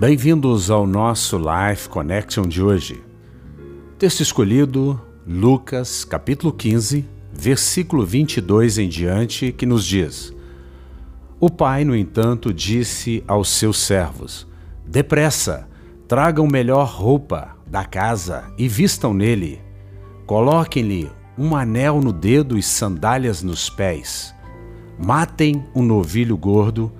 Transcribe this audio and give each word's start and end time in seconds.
Bem-vindos 0.00 0.70
ao 0.70 0.86
nosso 0.86 1.36
Life 1.36 1.88
Connection 1.88 2.42
de 2.42 2.62
hoje. 2.62 3.02
Texto 3.98 4.20
escolhido, 4.20 5.00
Lucas, 5.26 6.04
capítulo 6.04 6.52
15, 6.52 7.04
versículo 7.32 8.06
22 8.06 8.78
em 8.78 8.88
diante, 8.88 9.50
que 9.50 9.66
nos 9.66 9.84
diz: 9.84 10.32
O 11.40 11.50
pai, 11.50 11.84
no 11.84 11.96
entanto, 11.96 12.54
disse 12.54 13.24
aos 13.26 13.48
seus 13.48 13.78
servos: 13.78 14.46
Depressa, 14.86 15.68
tragam 16.06 16.46
melhor 16.46 16.86
roupa 16.86 17.56
da 17.66 17.84
casa 17.84 18.44
e 18.56 18.68
vistam 18.68 19.12
nele. 19.12 19.60
Coloquem-lhe 20.26 21.10
um 21.36 21.56
anel 21.56 22.00
no 22.00 22.12
dedo 22.12 22.56
e 22.56 22.62
sandálias 22.62 23.42
nos 23.42 23.68
pés. 23.68 24.32
Matem 24.96 25.64
um 25.74 25.82
novilho 25.82 26.36
gordo 26.36 26.92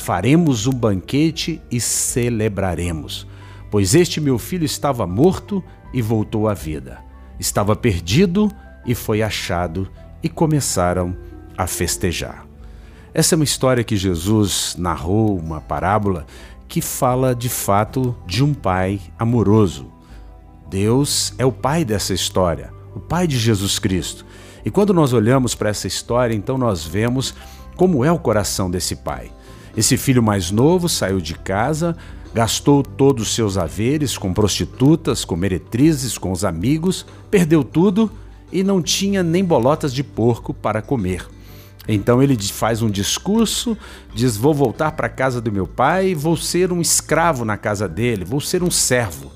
faremos 0.00 0.66
um 0.66 0.72
banquete 0.72 1.60
e 1.70 1.80
celebraremos. 1.80 3.26
Pois 3.70 3.94
este 3.94 4.20
meu 4.20 4.38
filho 4.38 4.64
estava 4.64 5.06
morto 5.06 5.62
e 5.92 6.00
voltou 6.02 6.48
à 6.48 6.54
vida. 6.54 6.98
Estava 7.38 7.76
perdido 7.76 8.50
e 8.86 8.94
foi 8.94 9.22
achado, 9.22 9.88
e 10.22 10.28
começaram 10.28 11.16
a 11.56 11.66
festejar. 11.66 12.46
Essa 13.12 13.34
é 13.34 13.36
uma 13.36 13.44
história 13.44 13.84
que 13.84 13.96
Jesus 13.96 14.74
narrou, 14.78 15.38
uma 15.38 15.60
parábola 15.60 16.26
que 16.66 16.80
fala 16.80 17.34
de 17.34 17.48
fato 17.48 18.16
de 18.26 18.42
um 18.42 18.54
pai 18.54 19.00
amoroso. 19.18 19.92
Deus 20.68 21.34
é 21.36 21.44
o 21.44 21.52
pai 21.52 21.84
dessa 21.84 22.14
história, 22.14 22.72
o 22.94 23.00
pai 23.00 23.26
de 23.26 23.38
Jesus 23.38 23.78
Cristo. 23.78 24.24
E 24.64 24.70
quando 24.70 24.94
nós 24.94 25.12
olhamos 25.12 25.54
para 25.54 25.70
essa 25.70 25.86
história, 25.86 26.34
então 26.34 26.56
nós 26.56 26.84
vemos 26.84 27.34
como 27.76 28.04
é 28.04 28.12
o 28.12 28.18
coração 28.18 28.70
desse 28.70 28.96
pai. 28.96 29.30
Esse 29.76 29.96
filho 29.96 30.22
mais 30.22 30.50
novo 30.50 30.88
saiu 30.88 31.20
de 31.20 31.34
casa, 31.34 31.96
gastou 32.34 32.82
todos 32.82 33.28
os 33.28 33.34
seus 33.34 33.56
haveres 33.56 34.18
com 34.18 34.32
prostitutas, 34.32 35.24
com 35.24 35.36
meretrizes, 35.36 36.18
com 36.18 36.32
os 36.32 36.44
amigos, 36.44 37.06
perdeu 37.30 37.62
tudo 37.62 38.10
e 38.52 38.62
não 38.62 38.82
tinha 38.82 39.22
nem 39.22 39.44
bolotas 39.44 39.92
de 39.92 40.02
porco 40.02 40.52
para 40.52 40.82
comer. 40.82 41.26
Então 41.88 42.22
ele 42.22 42.36
faz 42.36 42.82
um 42.82 42.90
discurso, 42.90 43.76
diz: 44.14 44.36
Vou 44.36 44.54
voltar 44.54 44.92
para 44.92 45.06
a 45.06 45.10
casa 45.10 45.40
do 45.40 45.50
meu 45.50 45.66
pai, 45.66 46.14
vou 46.14 46.36
ser 46.36 46.72
um 46.72 46.80
escravo 46.80 47.44
na 47.44 47.56
casa 47.56 47.88
dele, 47.88 48.24
vou 48.24 48.40
ser 48.40 48.62
um 48.62 48.70
servo. 48.70 49.32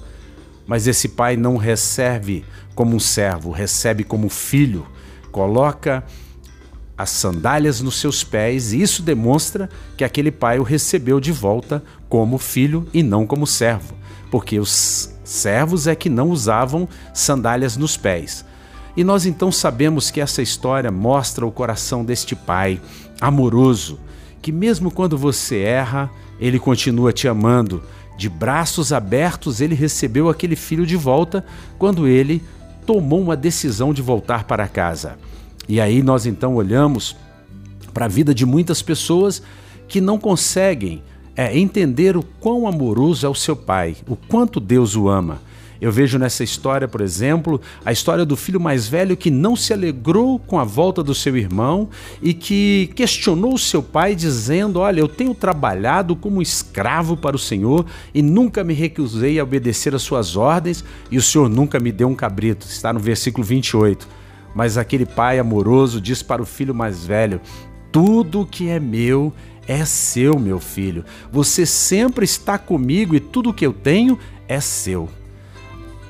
Mas 0.67 0.87
esse 0.87 1.09
pai 1.09 1.37
não 1.37 1.57
recebe 1.57 2.45
como 2.75 2.97
um 2.97 3.01
servo, 3.01 3.51
recebe 3.51 4.03
como 4.03 4.29
filho, 4.29 4.87
coloca 5.31 6.05
as 6.97 7.11
sandálias 7.11 7.81
nos 7.81 7.97
seus 7.97 8.23
pés, 8.23 8.73
e 8.73 8.81
isso 8.81 9.03
demonstra 9.03 9.69
que 9.97 10.05
aquele 10.05 10.31
pai 10.31 10.59
o 10.59 10.63
recebeu 10.63 11.19
de 11.19 11.33
volta 11.33 11.83
como 12.09 12.39
filho 12.39 12.87
e 12.95 13.03
não 13.03 13.27
como 13.27 13.47
servo, 13.47 13.95
porque 14.31 14.59
os 14.59 15.13
servos 15.25 15.87
é 15.87 15.95
que 15.95 16.09
não 16.09 16.31
usavam 16.31 16.89
sandálias 17.13 17.77
nos 17.77 17.97
pés. 17.97 18.45
E 18.97 19.03
nós 19.03 19.27
então 19.27 19.51
sabemos 19.51 20.11
que 20.11 20.21
essa 20.21 20.41
história 20.41 20.91
mostra 20.91 21.45
o 21.45 21.51
coração 21.51 22.05
deste 22.05 22.37
pai 22.37 22.81
amoroso, 23.21 23.99
que 24.41 24.53
mesmo 24.53 24.91
quando 24.91 25.19
você 25.19 25.61
erra, 25.63 26.11
ele 26.39 26.59
continua 26.59 27.13
te 27.13 27.27
amando. 27.27 27.83
De 28.17 28.29
braços 28.29 28.93
abertos, 28.93 29.61
ele 29.61 29.75
recebeu 29.75 30.29
aquele 30.29 30.55
filho 30.55 30.87
de 30.87 30.97
volta 30.97 31.45
quando 31.77 32.07
ele 32.07 32.41
tomou 32.87 33.21
uma 33.21 33.37
decisão 33.37 33.93
de 33.93 34.01
voltar 34.01 34.45
para 34.45 34.69
casa. 34.69 35.19
E 35.69 35.81
aí 35.81 36.03
nós 36.03 36.27
então 36.27 36.55
olhamos 36.55 37.17
para 37.93 38.07
a 38.07 38.09
vida 38.09 38.35
de 38.35 38.45
muitas 38.45 38.83
pessoas 38.83 39.43
que 39.87 40.01
não 40.01 40.19
conseguem 40.19 41.03
é, 41.37 41.57
entender 41.57 42.17
o 42.17 42.23
quão 42.41 42.67
amoroso 42.67 43.27
é 43.27 43.29
o 43.29 43.35
seu 43.35 43.57
pai, 43.57 43.97
o 44.09 44.17
quanto 44.17 44.61
Deus 44.61 44.97
o 44.97 45.09
ama. 45.09 45.41
Eu 45.81 45.93
vejo 45.93 46.19
nessa 46.19 46.43
história, 46.43 46.89
por 46.89 47.01
exemplo, 47.01 47.61
a 47.85 47.93
história 47.93 48.25
do 48.25 48.37
filho 48.37 48.61
mais 48.61 48.89
velho 48.89 49.17
que 49.17 49.31
não 49.31 49.55
se 49.55 49.73
alegrou 49.73 50.39
com 50.39 50.59
a 50.59 50.65
volta 50.65 51.03
do 51.03 51.15
seu 51.15 51.37
irmão 51.37 51.91
e 52.23 52.33
que 52.33 52.91
questionou 52.95 53.55
o 53.55 53.59
seu 53.59 53.83
pai, 53.83 54.15
dizendo: 54.15 54.81
Olha, 54.81 55.01
eu 55.01 55.09
tenho 55.09 55.35
trabalhado 55.35 56.17
como 56.17 56.41
escravo 56.41 57.17
para 57.17 57.37
o 57.37 57.39
Senhor 57.39 57.85
e 58.15 58.23
nunca 58.23 58.65
me 58.65 58.73
recusei 58.73 59.39
a 59.39 59.43
obedecer 59.43 59.95
às 59.95 60.03
suas 60.03 60.37
ordens, 60.37 60.83
e 61.11 61.19
o 61.19 61.23
Senhor 61.23 61.51
nunca 61.51 61.79
me 61.79 61.93
deu 61.93 62.09
um 62.09 62.15
cabrito. 62.15 62.67
Está 62.67 62.93
no 62.93 63.01
versículo 63.01 63.45
28. 63.45 64.24
Mas 64.55 64.79
aquele 64.79 65.05
pai 65.05 65.39
amoroso 65.39 66.01
diz 66.01 66.23
para 66.23 66.43
o 66.43 66.47
filho 66.47 66.75
mais 66.75 67.05
velho: 67.05 67.41
Tudo 67.91 68.47
que 68.47 68.69
é 68.69 68.79
meu 68.79 69.33
é 69.67 69.85
seu, 69.85 70.39
meu 70.39 70.61
filho. 70.61 71.05
Você 71.33 71.67
sempre 71.67 72.25
está 72.25 72.59
comigo 72.59 73.15
e 73.15 73.21
tudo 73.21 73.53
que 73.53 73.67
eu 73.67 73.73
tenho 73.73 74.19
é 74.47 74.61
seu. 74.61 75.09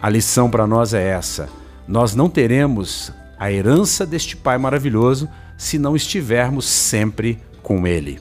A 0.03 0.11
lição 0.11 0.51
para 0.51 0.67
nós 0.67 0.93
é 0.93 1.03
essa: 1.03 1.49
nós 1.89 2.15
não 2.15 2.29
teremos 2.29 3.13
a 3.39 3.51
herança 3.51 4.05
deste 4.05 4.37
pai 4.37 4.59
maravilhoso 4.59 5.29
se 5.57 5.79
não 5.79 5.97
estivermos 5.97 6.67
sempre 6.67 7.39
com 7.63 7.87
ele. 7.87 8.21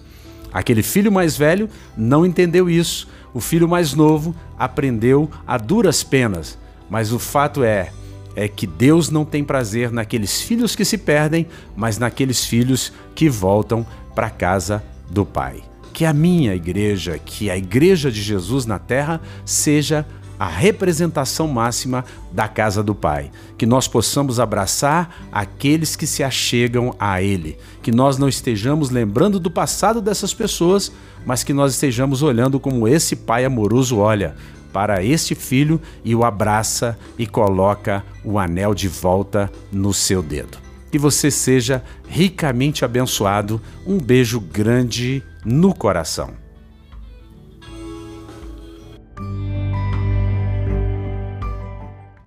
Aquele 0.53 0.83
filho 0.83 1.12
mais 1.12 1.35
velho 1.35 1.69
não 1.97 2.25
entendeu 2.25 2.69
isso. 2.69 3.07
O 3.33 3.39
filho 3.39 3.67
mais 3.67 3.94
novo 3.94 4.35
aprendeu 4.57 5.29
a 5.47 5.57
duras 5.57 6.03
penas. 6.03 6.57
Mas 6.89 7.12
o 7.12 7.17
fato 7.17 7.63
é, 7.63 7.91
é 8.35 8.47
que 8.47 8.66
Deus 8.66 9.09
não 9.09 9.25
tem 9.25 9.44
prazer 9.44 9.91
naqueles 9.91 10.41
filhos 10.41 10.75
que 10.75 10.85
se 10.85 10.97
perdem, 10.97 11.47
mas 11.75 11.97
naqueles 11.97 12.45
filhos 12.45 12.91
que 13.16 13.29
voltam 13.29 13.85
para 14.16 14.27
a 14.27 14.31
casa 14.31 14.83
do 15.09 15.25
Pai. 15.25 15.61
Que 15.91 16.05
a 16.05 16.13
minha 16.13 16.55
igreja, 16.55 17.19
que 17.23 17.49
a 17.49 17.57
igreja 17.57 18.11
de 18.11 18.21
Jesus 18.21 18.66
na 18.66 18.79
terra, 18.79 19.21
seja 19.45 20.05
a 20.39 20.47
representação 20.47 21.47
máxima 21.47 22.03
da 22.31 22.47
casa 22.47 22.81
do 22.81 22.95
Pai. 22.95 23.31
Que 23.57 23.66
nós 23.66 23.88
possamos 23.88 24.39
abraçar 24.39 25.27
aqueles 25.31 25.95
que 25.95 26.07
se 26.07 26.23
achegam 26.23 26.95
a 27.00 27.21
Ele. 27.21 27.57
Que 27.81 27.91
nós 27.91 28.17
não 28.17 28.27
estejamos 28.27 28.89
lembrando 28.89 29.39
do 29.39 29.51
passado 29.51 30.01
dessas 30.01 30.33
pessoas, 30.33 30.91
mas 31.25 31.44
que 31.44 31.53
nós 31.53 31.73
estejamos 31.73 32.23
olhando 32.23 32.59
como 32.59 32.88
esse 32.88 33.15
Pai 33.15 33.45
amoroso 33.45 33.97
olha 33.97 34.35
para 34.73 35.03
este 35.03 35.35
filho 35.35 35.79
e 36.03 36.16
o 36.16 36.25
abraça 36.25 36.97
e 37.17 37.25
coloca 37.25 38.03
o 38.25 38.39
anel 38.39 38.73
de 38.73 38.88
volta 38.88 39.50
no 39.72 39.94
seu 39.94 40.22
dedo. 40.22 40.57
Que 40.91 40.97
você 41.00 41.31
seja 41.31 41.84
ricamente 42.07 42.83
abençoado. 42.83 43.62
Um 43.85 43.97
beijo 43.97 44.39
grande 44.39 45.23
no 45.45 45.73
coração. 45.73 46.43